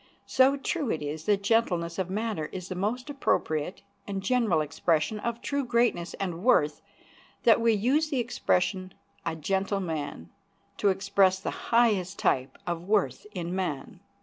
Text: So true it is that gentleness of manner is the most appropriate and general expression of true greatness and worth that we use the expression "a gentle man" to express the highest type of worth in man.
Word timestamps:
So 0.25 0.57
true 0.57 0.89
it 0.89 1.03
is 1.03 1.25
that 1.25 1.43
gentleness 1.43 1.99
of 1.99 2.09
manner 2.09 2.45
is 2.45 2.69
the 2.69 2.73
most 2.73 3.07
appropriate 3.11 3.83
and 4.07 4.23
general 4.23 4.59
expression 4.61 5.19
of 5.19 5.43
true 5.43 5.63
greatness 5.63 6.15
and 6.15 6.41
worth 6.43 6.81
that 7.43 7.61
we 7.61 7.73
use 7.73 8.09
the 8.09 8.17
expression 8.17 8.95
"a 9.27 9.35
gentle 9.35 9.79
man" 9.79 10.31
to 10.77 10.89
express 10.89 11.37
the 11.39 11.69
highest 11.71 12.17
type 12.17 12.57
of 12.65 12.81
worth 12.87 13.27
in 13.35 13.55
man. 13.55 13.99